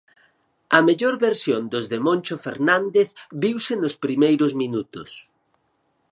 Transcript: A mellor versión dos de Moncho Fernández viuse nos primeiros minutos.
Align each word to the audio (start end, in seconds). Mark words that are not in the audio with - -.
A 0.77 0.79
mellor 0.87 1.15
versión 1.27 1.61
dos 1.73 1.85
de 1.91 1.97
Moncho 2.07 2.35
Fernández 2.45 3.09
viuse 3.43 3.73
nos 3.81 3.95
primeiros 4.05 4.51
minutos. 4.61 5.09